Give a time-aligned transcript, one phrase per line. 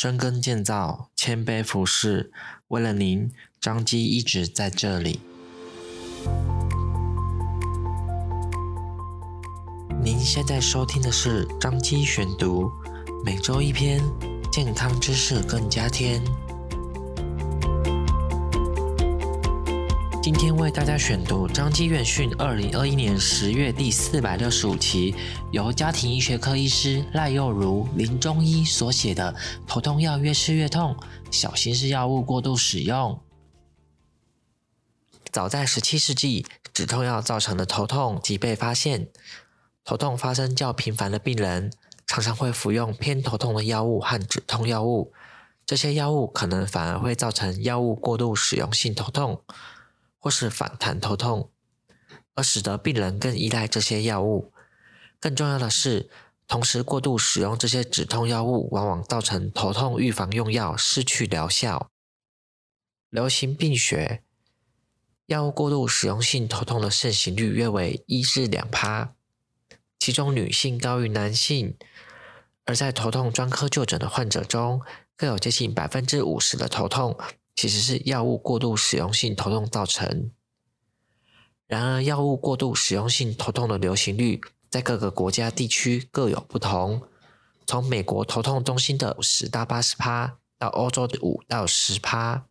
[0.00, 2.30] 深耕建造，谦卑服侍，
[2.68, 5.18] 为了您，张基一直在这里。
[10.00, 12.70] 您现在收听的是张基选读，
[13.24, 14.00] 每周一篇
[14.52, 16.22] 健康知识更加添。
[20.20, 25.14] 今天为大家选读张基院讯二零二一年十月第四百六十五期，
[25.52, 29.32] 由家庭医学科医师赖又如林中医所写的
[29.66, 30.96] 《头痛药越吃越痛，
[31.30, 33.12] 小心是药物过度使用》。
[35.30, 39.08] 早在十七世纪，止痛药造成的头痛即被发现。
[39.84, 41.72] 头痛发生较频繁的病人，
[42.06, 45.12] 常常会服用偏头痛的药物和止痛药物。
[45.64, 49.42] 这些药物可能反而会造成药物过度使用性头痛。
[50.18, 51.50] 或是反弹头痛，
[52.34, 54.52] 而使得病人更依赖这些药物。
[55.20, 56.10] 更重要的是，
[56.46, 61.90] 同时过度使用这些止痛药物，往往造成头痛预防用药失去疗效。
[63.10, 64.22] 流行病学，
[65.26, 69.14] 药物过度使用性头痛的盛行率约为一至两趴，
[69.98, 71.76] 其中女性高于男性。
[72.64, 74.82] 而在头痛专科就诊的患者中，
[75.16, 77.18] 更有接近百分之五十的头痛。
[77.58, 80.30] 其实是药物过度使用性头痛造成。
[81.66, 87.02] 然而，药物过度使用性头痛的流行率在各个国家地区各有不同。
[87.66, 92.46] 从美国头痛中心的十到八十趴，到欧洲的五到十趴。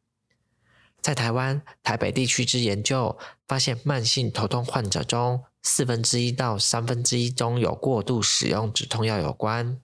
[1.02, 9.80] 在台湾台北地区之研究发现，慢性头痛患者中四分之一到三分之一中有过度使用止痛药有关。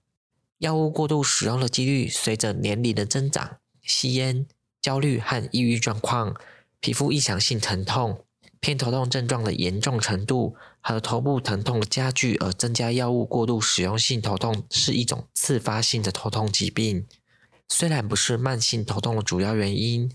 [0.57, 4.45] 药物过度使用的几率随着年龄的增长、吸烟。
[4.83, 6.35] 焦虑和抑郁状况、
[6.81, 8.25] 皮肤异常性疼痛、
[8.59, 12.91] 偏头痛症状的严重程度和头部疼痛的加剧而增加。
[12.91, 17.07] 药物过度使用性头痛是一种次发性的头痛疾病，
[17.69, 20.11] 虽然不是慢性头痛的主要原因，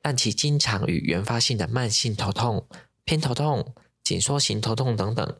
[0.00, 2.68] 但其经常与原发性的慢性头痛、
[3.04, 5.36] 偏头痛、紧缩型头痛等等，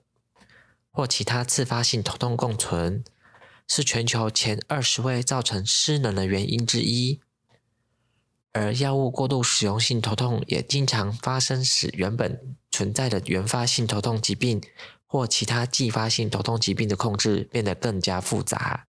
[0.90, 3.04] 或其他次发性头痛共存，
[3.68, 7.20] 是全球前二十位造成失能的原因之一。
[8.54, 14.62] 而药物过度使用性头痛也经常发生，使原本存在的原发性头痛疾病
[15.06, 18.86] 或其他继发性头痛疾病的控制变得更加复杂。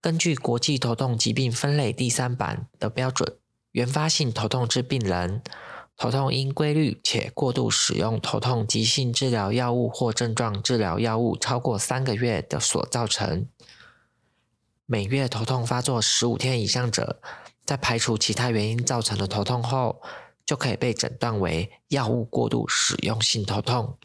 [0.00, 3.36] 根据国际头痛疾病分类第三版的标准，
[3.70, 5.40] 原发性头痛之病人，
[5.96, 13.46] 头痛因规律且过度使用头痛急性治疗药物或症状治疗药物超过三个月的所造成，
[14.86, 17.20] 每月头痛发作十五天以上者。
[17.70, 20.02] 在排除其他原因造成的头痛后，
[20.44, 23.96] 就可以被诊断为药物过度使用性头痛。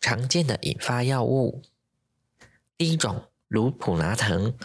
[0.00, 1.62] 常见的引发药物，
[2.76, 4.56] 第一种，如普拿疼。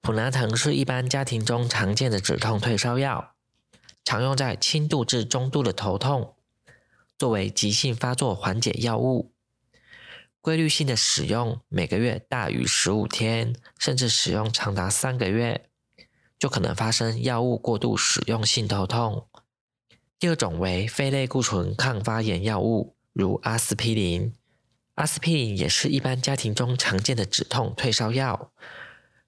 [0.00, 3.36] 普拿疼是一般家庭中常见的止痛退烧药，
[4.02, 6.34] 常用在轻度至中度的头痛，
[7.16, 9.32] 作为急性发作缓解药物。
[10.40, 15.68] 规律性的使用，每个月大于十五天，甚至使用长达三个月。
[16.42, 19.28] 就可能发生药物过度使用性头痛。
[20.18, 24.34] 第二种为非类固醇抗发炎药物，如阿司匹林。
[24.96, 28.50] 阿司匹林也是一般家庭中常见的止痛退烧药。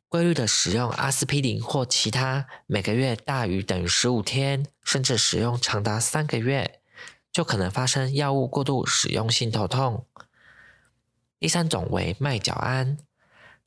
[0.08, 6.80] 规律的使用阿司匹林或其他，每个月大于等于十五天，甚至使用长达三个月，
[7.30, 10.04] 就可能发生药物过度使用性头痛。
[11.38, 12.98] 第三种为麦角胺。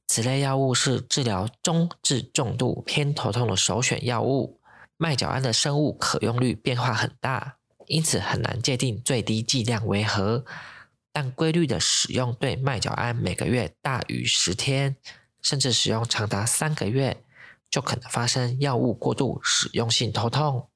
[0.07, 4.59] 此类药物是治疗中至重度偏头痛的首选药物。
[4.95, 10.43] 麦角胺的生物可用率变化很大，因此很难界定最低剂量为何。
[11.11, 14.95] 但规律的使用对麦角胺每个月大于十天，
[15.41, 17.23] 甚至使用长达三个月，
[17.69, 20.69] 就可能发生药物过度使用性头痛。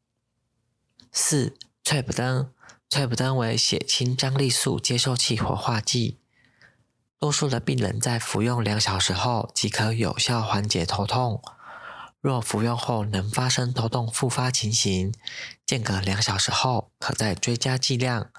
[1.12, 2.52] 四、翠普登，
[2.90, 6.21] 翠普登为血清张力素接受器活化剂。
[7.22, 11.40] 多数的病人在服用两小时后即可有效缓解头痛。
[12.20, 15.14] 若服用后能发生头痛复发情形，
[15.64, 18.32] 间隔两小时后可再追加剂量。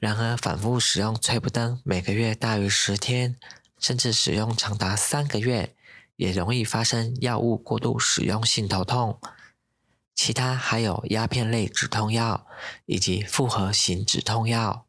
[0.00, 3.36] 然而，反复使用催布登每个月大于十天，
[3.78, 5.76] 甚至使用长达三个月，
[6.16, 9.20] 也容易发生药物过度使用性头痛。
[10.16, 12.44] 其他还有鸦片类止痛药
[12.86, 14.86] 以及复合型止痛药。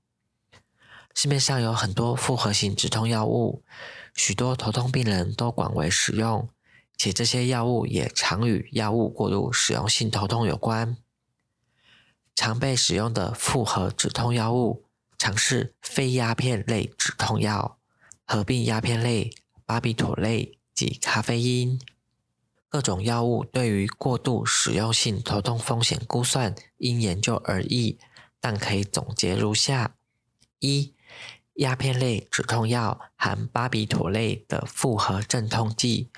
[1.14, 3.64] 市面上有很多复合型止痛药物，
[4.16, 6.50] 许多头痛病人都广为使用，
[6.98, 10.98] 且这些药物也常与药物过度使用性头痛有关。
[12.36, 14.86] 常被使用的复合止痛药物，
[15.18, 17.78] 常是非鸦片类止痛药，
[18.26, 19.32] 合并鸦片类、
[19.66, 21.80] 巴比妥类及咖啡因。
[22.68, 28.00] 各种药物对于过度使用性头痛风险估算因研究而异，
[28.42, 29.96] 但可以总结如下：
[30.58, 30.96] 一、
[31.56, 36.10] 鸦片类止痛药含巴比妥类的复合镇痛剂，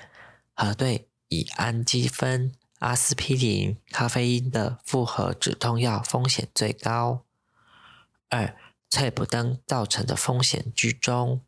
[0.54, 7.24] 核对乙氨基酚、阿司匹林、咖啡因的复合止痛药风险最高；
[8.30, 8.56] 二、
[8.88, 11.40] 脆普登造成的风险居中；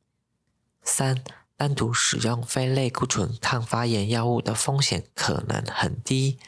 [0.82, 1.24] 三、
[1.56, 6.38] 单独使用非类固醇抗发炎药物的风险可能很低，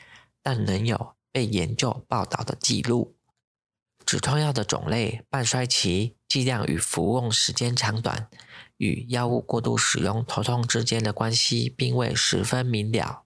[0.43, 3.17] 但仍有被研究报道的记录。
[4.05, 8.29] 止痛药的种类、半衰期、剂量与服用时间长短，
[8.79, 13.25] 与药物过度使用头痛之间的关系并未十分明了，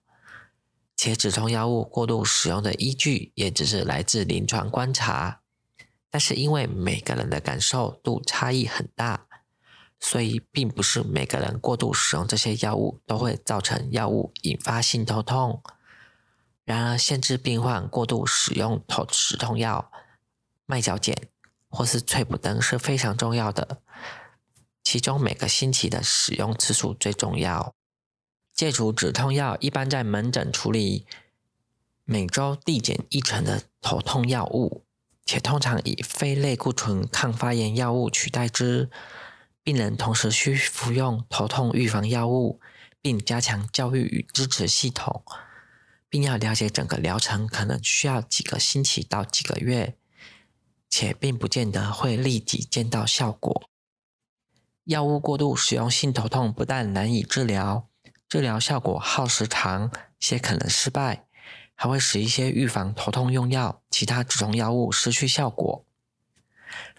[0.97, 5.41] 且止痛药物过度使用的依据也只是来自临床观察。
[6.09, 9.27] 但是因为每个人的感受度差异很大。
[9.97, 15.63] 所以，并不是每个人过度使用这些药物都会造成药物引发性头痛。
[16.65, 19.89] 然而，限制病患过度使用头止痛药、
[20.65, 21.15] 麦角碱
[21.69, 23.81] 或是翠普登是非常重要的。
[24.83, 27.73] 其中，每个星期的使用次数最重要。
[28.53, 31.05] 戒除止痛药一般在门诊处理
[32.05, 34.85] 每周递减一成的头痛药物，
[35.25, 38.89] 且通常以非类固醇抗发炎药物取代之。
[39.63, 42.61] 病人同时需服用头痛预防药物，
[43.01, 45.23] 并加强教育与支持系统，
[46.07, 49.97] 并要了解整个疗程可能需要几个星期到几个月，
[50.97, 53.69] 且并不见得会立即见到效果。
[54.85, 57.89] 药物过度使用性头痛不但难以治疗，
[58.29, 61.25] 治疗效果耗时长，且可能失败，
[61.75, 65.85] 还会使一些预防头痛用药、其他止痛药物失去效果。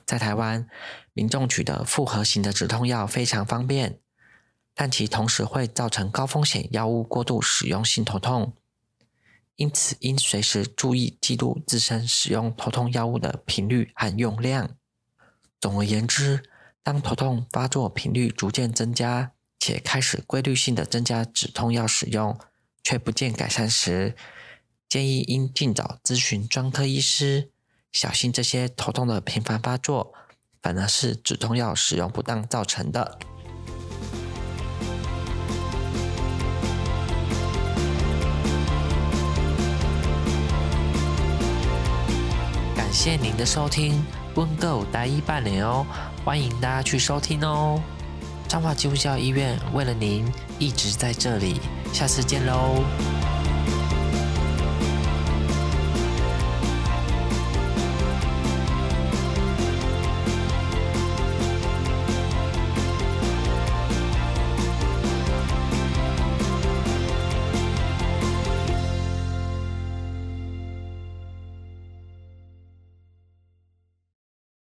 [0.05, 0.69] 在台湾，
[1.15, 3.99] 民众取得复合型的止痛药非常方便，
[4.75, 8.53] 但其同时会造成高风险药物过度使用性头痛，
[9.57, 14.77] 因此应随时注意记录自身使用头痛药物的频率和用量。
[15.61, 16.43] 总而言之，
[16.83, 22.39] 当头痛发作频率逐渐增加，且开始规律性的增加止痛药使用，
[22.85, 24.15] 却不见改善时，
[24.89, 27.51] 建议应尽早咨询专科医师。
[27.93, 30.13] 小心这些头痛的频繁发作，
[30.61, 33.19] 反而是止痛药使用不当造成的。
[42.97, 44.03] 谢您的收听，
[44.37, 45.85] 温哥待一半年哦，
[46.25, 47.79] 欢迎大家去收听哦。
[48.49, 50.25] 彰化基督教医院为了您
[50.59, 51.61] 一直在这里，
[51.93, 52.83] 下次见喽。